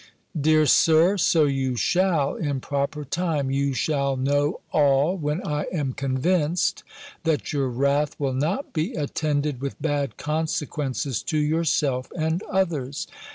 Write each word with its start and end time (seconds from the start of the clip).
"Dear 0.35 0.65
Sir, 0.65 1.15
so 1.19 1.45
you 1.45 1.75
shall, 1.75 2.33
in 2.35 2.59
proper 2.59 3.05
time: 3.05 3.51
you 3.51 3.75
shall 3.75 4.17
know 4.17 4.61
all, 4.71 5.15
when 5.15 5.43
I 5.45 5.67
am 5.71 5.93
convinced, 5.93 6.83
that 7.23 7.53
your 7.53 7.69
wrath 7.69 8.15
will 8.19 8.33
not 8.33 8.73
be 8.73 8.95
attended 8.95 9.61
with 9.61 9.79
bad 9.79 10.17
consequences 10.17 11.21
to 11.21 11.37
yourself 11.37 12.11
and 12.17 12.41
others. 12.49 13.05